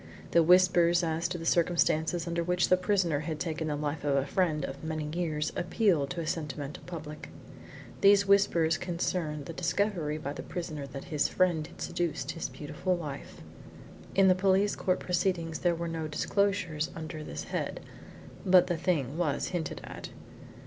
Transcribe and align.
The 0.31 0.41
whispers 0.41 1.03
as 1.03 1.27
to 1.27 1.37
the 1.37 1.45
circumstances 1.45 2.25
under 2.25 2.43
which 2.43 2.69
the 2.69 2.75
prisoner 2.75 3.19
had 3.19 3.39
taken 3.39 3.67
the 3.67 3.75
life 3.75 4.03
of 4.03 4.15
a 4.15 4.25
friend 4.25 4.65
of 4.65 4.83
many 4.83 5.03
years 5.13 5.53
appealed 5.55 6.09
to 6.09 6.21
a 6.21 6.25
sentimental 6.25 6.81
public. 6.87 7.29
These 8.01 8.25
whispers 8.25 8.79
concerned 8.79 9.45
the 9.45 9.53
discovery 9.53 10.17
by 10.17 10.33
the 10.33 10.41
prisoner 10.41 10.87
that 10.87 11.03
his 11.13 11.27
friend 11.27 11.67
had 11.67 11.81
seduced 11.83 12.31
his 12.31 12.49
beautiful 12.49 12.95
wife. 12.95 13.41
In 14.15 14.27
the 14.27 14.33
police 14.33 14.75
court 14.75 14.99
proceedings 14.99 15.59
there 15.59 15.75
were 15.75 15.87
no 15.87 16.07
disclosures 16.07 16.89
under 16.95 17.23
this 17.23 17.43
head, 17.43 17.79
but 18.43 18.65
the 18.65 18.77
thing 18.77 19.19
was 19.19 19.49
hinted 19.49 19.81
at. 19.83 20.09